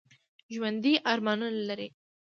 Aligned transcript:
ژوندي 0.53 0.93
ارمانونه 1.11 1.61
لري 1.69 1.87